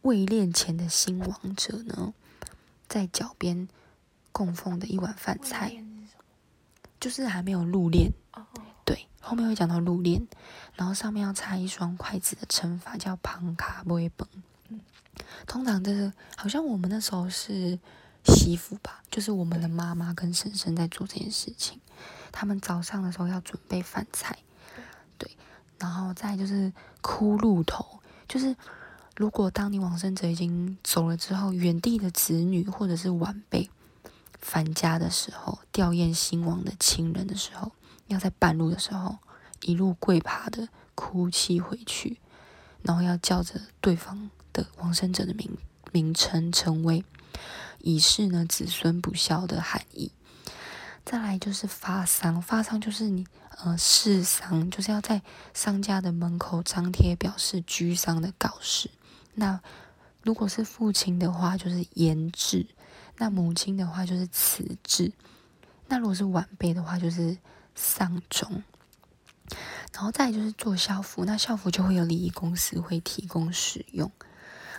[0.01, 2.13] 未练前的新王者呢，
[2.87, 3.67] 在脚边
[4.31, 5.83] 供奉的一碗饭菜，
[6.99, 8.11] 就是还没有入殓。
[8.85, 10.27] 对，后面会讲到入殓，
[10.75, 14.27] 然后上面要插一双筷子的称法叫旁卡威本。
[15.47, 17.79] 通常就是好像我们那时候是
[18.23, 21.81] 媳妇吧，就是我们的妈妈跟婶婶在做这件事情。
[22.31, 24.46] 他们早上的时候要准备饭菜，对，
[25.79, 28.55] 然后再就是哭路头，就是
[29.15, 33.69] 如果当你往生者已经走了之后，原地的子女或者是晚辈
[34.39, 37.71] 返家的时候，吊唁新亡的亲人的时候。
[38.07, 39.17] 要在半路的时候，
[39.63, 42.21] 一路跪爬的哭泣回去，
[42.81, 45.57] 然后要叫着对方的亡生者的名
[45.91, 47.03] 名称称谓，
[47.79, 50.13] 以示呢子孙不孝的含义。
[51.03, 53.27] 再来就是发丧，发丧就是你
[53.63, 55.21] 呃示丧，就是要在
[55.53, 58.89] 商家的门口张贴表示居丧的告示。
[59.33, 59.59] 那
[60.23, 62.67] 如果是父亲的话，就是言志；
[63.17, 65.11] 那母亲的话就是辞志；
[65.87, 67.37] 那如果是晚辈的话，就是。
[67.79, 68.63] 丧钟，
[69.93, 74.11] 然后再就是做校服，那校服就会有礼仪公司会提供使用。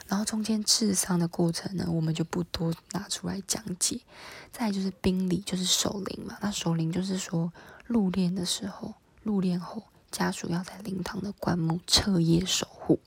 [0.09, 4.01] 然后中间治丧的过程呢，我们就不多拿出来讲解。
[4.51, 6.37] 再就是宾礼，就是守灵嘛。
[6.41, 7.53] 那守灵就是说
[7.89, 13.01] 入殓的时候，入殓后家属要在灵堂的棺木彻夜守护，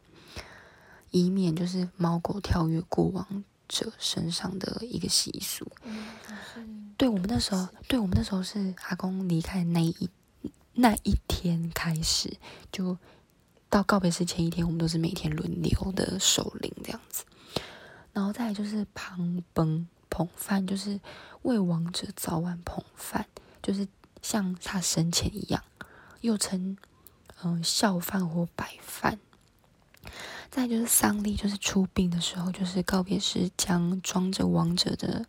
[1.12, 5.72] 以免就是猫狗跳跃过往者身上的一个习俗。
[6.98, 10.10] 对我们那时候，对我们那时候是阿公离开那一
[10.74, 12.38] 那一天开始，
[12.72, 12.98] 就
[13.70, 17.24] 到告别式前一天，我们都是每天轮流的守灵这样子。
[18.13, 21.00] 然后再来就是旁崩捧饭，就是
[21.44, 23.26] 为亡者早晚捧饭，
[23.63, 23.88] 就是
[24.21, 25.63] 像他生前一样，
[26.21, 26.77] 又称
[27.43, 29.19] 嗯孝饭或白饭。
[30.49, 35.25] 再就是丧礼，就是出殡的时候，就是告别式将装着亡者的。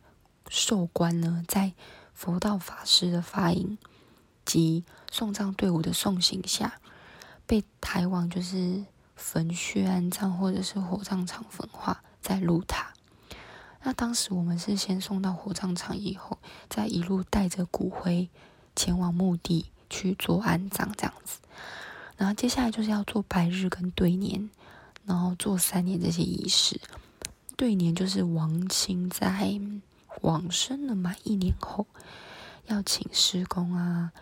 [0.48, 1.72] 寿官呢，在
[2.12, 3.78] 佛道法师的发引
[4.44, 6.78] 及送葬队伍的送行下，
[7.46, 8.84] 被抬往就是
[9.16, 12.92] 坟穴安葬，或者是火葬场焚化，在路塔。
[13.82, 16.36] 那当时我们是先送到火葬场，以后
[16.68, 18.28] 再一路带着骨灰
[18.76, 21.38] 前往墓地去做安葬，这样子。
[22.16, 24.50] 然后接下来就是要做白日跟对年，
[25.04, 26.80] 然后做三年这些仪式。
[27.56, 29.60] 对年就是亡亲在。
[30.20, 31.84] 往生了满一年后，
[32.66, 34.12] 要请师公啊、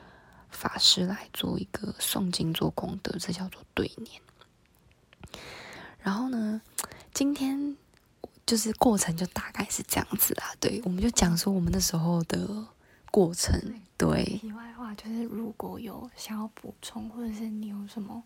[0.48, 4.22] 法师来做一个诵经做功德，这叫做对年。
[5.98, 6.62] 然后呢，
[7.12, 7.76] 今天
[8.46, 10.54] 就是过程就大概是这样子啊。
[10.58, 12.64] 对，我们就讲说我们那时候的
[13.10, 13.60] 过程。
[13.96, 14.24] 对。
[14.24, 18.22] 题外话就是，如果有想要补充，或者是你有什么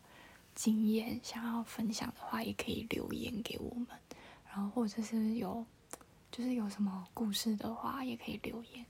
[0.54, 3.88] 经验想要分享的话，也可以留言给我们。
[4.52, 5.64] 然后或者是有。
[6.36, 8.84] 就是有什么故事的话，也可以留言。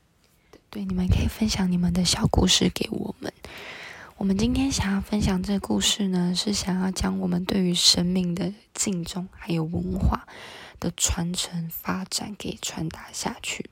[0.71, 3.31] 对，你们可以分享你们的小故事给我们。
[4.17, 10.27] 我们今天想要分享这个故事呢，是想要将我们对于生命的敬重，还有文化
[10.81, 13.69] 的传承发展给传达下去。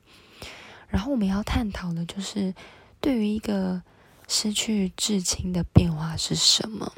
[0.93, 2.55] 然后我们要探讨的就是，
[3.01, 3.82] 对于一个
[4.28, 6.93] 失去至亲的变化是什么？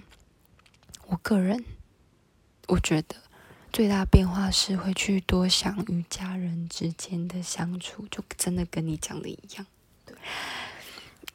[1.06, 1.64] 我个人，
[2.66, 3.16] 我觉得。
[3.72, 9.66] 最大变化是会去多想与家人之间的相处，就真的跟你讲的一样，
[10.06, 10.14] 对，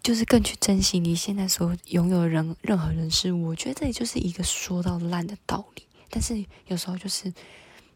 [0.01, 3.47] 就是更去珍惜你现在所拥有的人任何人事物。
[3.47, 7.33] 我觉得这里就是一个说到烂的道理，但是有时候就是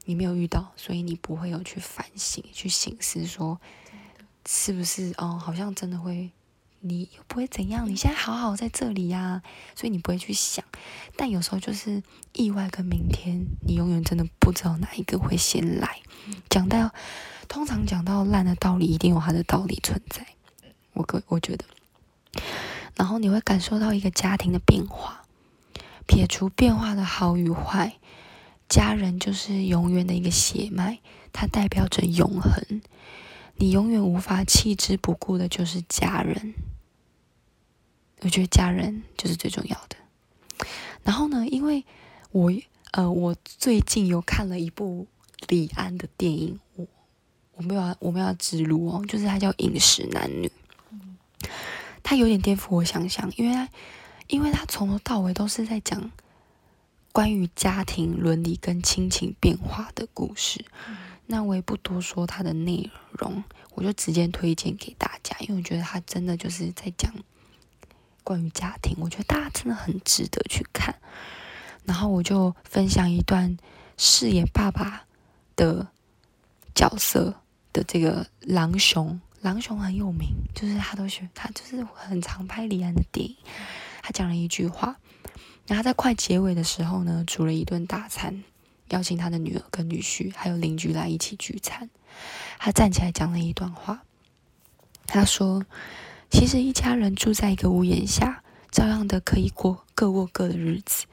[0.04, 3.62] 你没有遇到，所以你不会有去反省、去醒思，说
[4.46, 6.32] 是不是哦，好像真的会。
[6.86, 9.42] 你又不会怎样，你现在好好在这里呀，
[9.74, 10.66] 所以你不会去想。
[11.16, 16.02] 但有时候就是意外跟明天，你永远真的不知道哪一个会先来。
[16.50, 16.94] 讲到，
[17.48, 20.28] 通常讲到烂的道理，一定有它的道理存在。
[20.92, 21.64] 我个我觉得，
[22.98, 25.24] 然后你会感受到一个家庭的变化。
[26.06, 27.94] 撇除变化的好与坏，
[28.68, 31.00] 家人就是永远的一个血脉，
[31.32, 32.82] 它代表着永恒。
[33.56, 36.54] 你永远无法弃之不顾的，就是家人。
[38.22, 39.98] 我觉得家人就是最重要的。
[41.04, 41.86] 然后呢，因为
[42.32, 42.52] 我
[42.92, 45.08] 呃，我最近有看了一部
[45.48, 46.88] 李安的电影，我
[47.56, 50.52] 我没有我们要植入哦，就是它叫《饮食男女》，
[52.02, 53.68] 它有点颠覆我想象，因为
[54.28, 56.12] 因为它从头到尾都是在讲
[57.12, 60.64] 关于家庭伦理跟亲情变化的故事。
[61.26, 63.44] 那我也不多说它的内容，
[63.76, 67.14] 我就直接推荐给大家，因为我觉得它真的就是在讲。
[68.26, 70.96] 关于家庭，我觉得大家真的很值得去看。
[71.84, 73.58] 然后我就分享一段
[73.98, 75.04] 饰演爸爸
[75.58, 75.86] 的
[76.74, 77.36] 角色
[77.74, 83.36] 的这个狼熊，狼熊很有名，就是他都选他就是很常拍李安的电影。
[84.02, 84.96] 他讲了一句话，
[85.68, 88.42] 然后在快结尾的时候呢，煮了一顿大餐，
[88.94, 91.90] 邀请他的女儿跟女婿还有邻居来一起聚餐。
[92.60, 94.04] 他站起来讲了一段话，
[95.06, 95.66] 他说。
[96.36, 98.42] 其实一家人住在一个屋檐下，
[98.72, 101.06] 照样的可以过各过各的日子。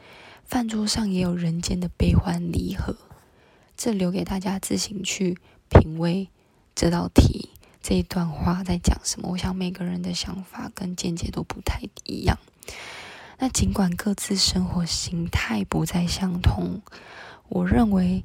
[0.47, 2.97] 饭桌上也有人间的悲欢离合，
[3.77, 5.37] 这留给大家自行去
[5.69, 6.31] 品味
[6.75, 7.51] 这道题
[7.83, 9.29] 这一段话在讲什么。
[9.33, 12.39] 我想每个人的想法跟见解都不太一样。
[13.39, 16.81] 那尽管各自生活形态不再相同，
[17.51, 18.25] 我认为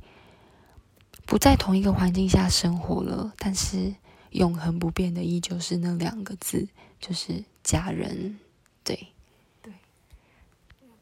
[1.26, 3.94] 不在同一个环境下生活了，但是。
[4.32, 6.68] 永恒不变的依旧是那两个字，
[7.00, 8.38] 就是家人。
[8.84, 9.08] 对，
[9.62, 9.74] 对，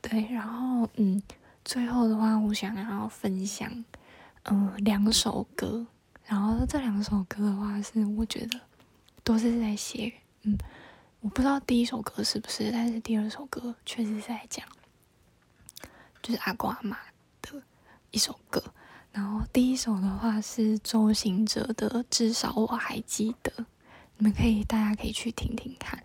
[0.03, 0.32] 对。
[0.32, 1.19] 然后，嗯，
[1.65, 3.84] 最后的话，我想要分享，
[4.43, 5.84] 嗯，两首歌。
[6.28, 8.59] 然后这两首歌的话，是我觉得
[9.24, 10.13] 都是在写，
[10.43, 10.55] 嗯，
[11.21, 14.63] 我不知道第一首歌是不是，但是第二首歌确实是在讲，
[16.21, 17.12] 就是阿公阿妈的
[18.14, 18.64] 一首歌。
[19.11, 23.51] 然后第一首的话是周行哲的《至少我还记得》，
[24.18, 26.01] 你们可以大家可以去听听看。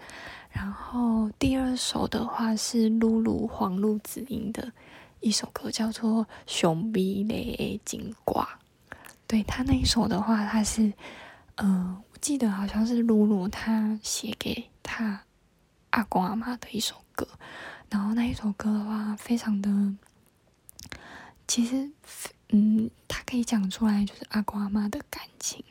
[0.51, 4.73] 然后第二首的话是露露黄露子音的
[5.21, 8.45] 一首歌，叫做《熊逼雷金瓜》。
[9.27, 10.93] 对他那一首的话，他是，
[11.57, 15.23] 嗯，我记得好像是露露他写给他
[15.91, 17.29] 阿公阿妈的一首歌。
[17.91, 19.71] 然后那一首歌的话，非常的，
[21.49, 21.90] 其实。
[22.51, 25.62] 嗯，他可以讲出来，就是阿公阿妈的感情，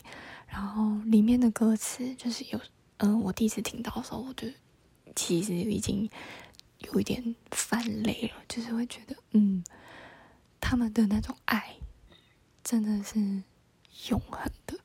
[0.45, 2.61] 然后里面的歌词就是有，
[2.97, 4.47] 嗯，我第一次听到的时候，我就
[5.15, 6.07] 其实已经
[6.77, 9.63] 有一点泛泪了，就是会觉得，嗯，
[10.61, 11.77] 他们的那种爱
[12.63, 13.41] 真的是
[14.11, 14.79] 永恒的，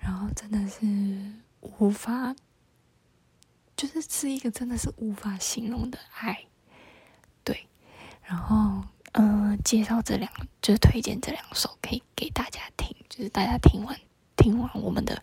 [0.00, 2.34] 然后真的是无法，
[3.76, 6.46] 就是是一个真的是无法形容的爱，
[7.44, 7.68] 对，
[8.24, 8.82] 然后。
[9.12, 10.30] 嗯，介绍这两，
[10.62, 12.94] 就是推荐这两首，可以给大家听。
[13.08, 13.98] 就是大家听完
[14.36, 15.20] 听完我们的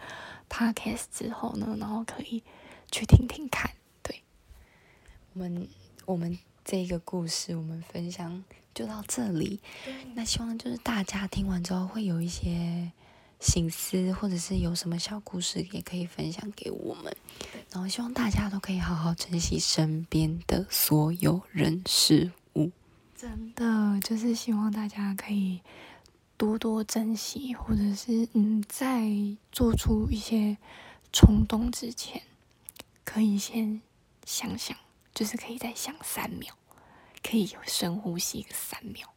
[0.50, 2.44] podcast 之后呢，然后可以
[2.92, 3.72] 去听听看。
[4.04, 4.22] 对，
[5.34, 5.68] 我们
[6.06, 8.44] 我们这个故事，我们分享
[8.76, 9.62] 就到这里。
[10.14, 12.92] 那希望就是大家听完之后会有一些
[13.40, 17.16] 醒思，或者是有什么小故事，也可以分享给我们。
[17.72, 22.47] 然后希望大家都可以好好珍惜身边的所有人事物。
[23.18, 25.62] 真的就是希望大家可以
[26.38, 29.10] 多多珍惜，或者是嗯，在
[29.52, 30.56] 做出一些
[31.12, 32.22] 冲动之前，
[33.04, 33.82] 可以先
[34.24, 34.78] 想想，
[35.16, 36.54] 就是可以再想三秒，
[37.24, 39.08] 可以深呼吸个三秒，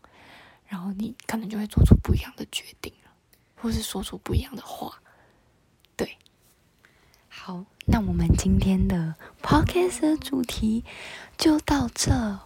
[0.67, 3.11] 然后你可能就会做出不一样的决定了，
[3.57, 5.03] 或是说出不一样的话。
[5.95, 6.17] 对，
[7.29, 10.87] 好，那我们今天的 podcast 主题
[11.37, 12.41] 就到这。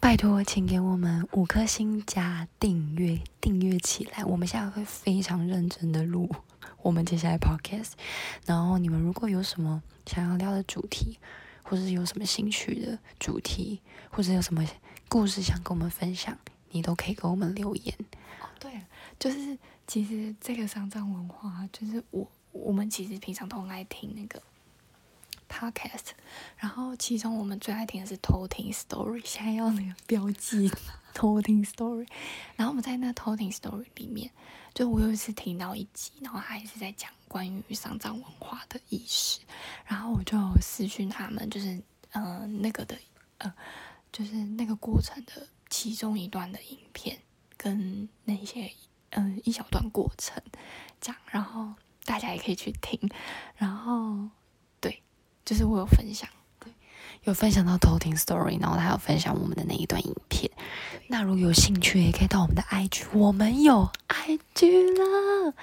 [0.00, 4.24] 拜托，请给我们五颗星加订阅，订阅起来。
[4.24, 6.28] 我们现在会非常认真的录
[6.82, 7.92] 我们接下来 podcast。
[8.46, 11.18] 然后你们如果有什么想要聊的主题，
[11.62, 14.66] 或者是有什么兴趣的主题，或者有什么
[15.08, 16.36] 故事想跟我们分享，
[16.70, 17.94] 你都可以给我们留言。
[18.40, 18.80] 哦，对，
[19.18, 24.42] 就是其实这个丧葬文化，就是我我们其实平常都很爱听那个。
[25.48, 26.10] Podcast，
[26.56, 30.70] 然后其中我们最爱听的是偷听 Story，现在要那个标记
[31.14, 32.06] 偷听 Story。
[32.56, 34.30] 然后我们在那偷听 Story 里面，
[34.74, 39.40] 就我有一次听到一集，然后还是在讲关于丧葬文化的意识，
[39.86, 41.82] 然后我就私讯他们，就是
[42.12, 42.96] 嗯那个的
[43.38, 43.52] 呃，
[44.12, 47.18] 就是那个过程的其中一段的影片
[47.56, 48.70] 跟那些
[49.10, 50.42] 嗯一小段过程
[51.00, 51.74] 讲，然后
[52.04, 52.98] 大家也可以去听，
[53.56, 54.30] 然后。
[55.48, 56.28] 就是我有分享，
[56.60, 56.70] 对，
[57.24, 60.50] 有分享到偷听 story，然后他有分享我们的那一段影片。
[61.06, 65.54] 那如果有兴趣，也可以到我们的 IG，我们有 IG 了。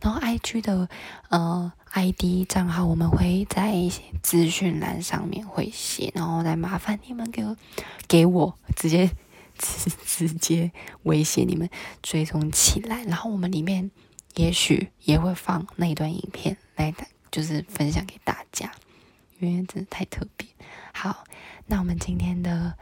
[0.00, 0.88] 然后 IG 的
[1.28, 3.74] 呃 ID 账号我们会在
[4.22, 7.54] 资讯栏上面会写，然后再麻烦你们给我
[8.08, 9.10] 给我直接
[9.58, 10.72] 直直接
[11.02, 11.68] 威胁你们
[12.02, 13.90] 追踪起来，然后我们里面
[14.36, 16.94] 也许也会放那一段影片来，
[17.30, 18.72] 就是分享给大家。
[19.40, 20.46] 因为真的太特别。
[20.92, 21.24] 好，
[21.66, 22.74] 那我们今天的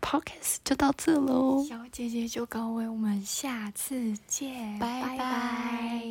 [0.00, 1.64] pocket 就到这喽。
[1.64, 6.02] 小姐姐就告慰，我们下次见，拜拜。